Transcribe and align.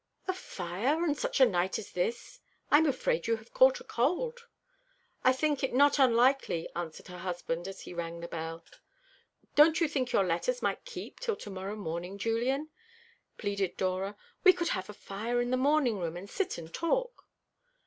"A 0.27 0.33
fire, 0.33 1.03
on 1.03 1.13
such 1.13 1.39
a 1.39 1.45
night 1.45 1.77
as 1.77 1.91
this! 1.91 2.39
I'm 2.71 2.87
afraid 2.87 3.27
you 3.27 3.35
have 3.35 3.53
caught 3.53 3.87
cold." 3.87 4.47
"I 5.23 5.31
think 5.31 5.63
it 5.63 5.75
not 5.75 5.99
unlikely," 5.99 6.67
answered 6.75 7.07
her 7.09 7.19
husband, 7.19 7.67
as 7.67 7.81
he 7.81 7.93
rang 7.93 8.19
the 8.19 8.27
bell. 8.27 8.65
"Don't 9.53 9.79
you 9.79 9.87
think 9.87 10.11
your 10.11 10.23
letters 10.23 10.63
might 10.63 10.85
keep 10.85 11.19
till 11.19 11.35
to 11.35 11.51
morrow 11.51 11.75
morning, 11.75 12.17
Julian?" 12.17 12.69
pleaded 13.37 13.77
Dora. 13.77 14.17
"We 14.43 14.53
could 14.53 14.69
have 14.69 14.89
a 14.89 14.93
fire 14.95 15.39
in 15.39 15.51
the 15.51 15.55
morning 15.55 15.99
room, 15.99 16.17
and 16.17 16.27
sit 16.27 16.57
and 16.57 16.73
talk." 16.73 17.27